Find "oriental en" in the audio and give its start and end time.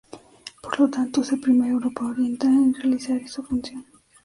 2.07-2.73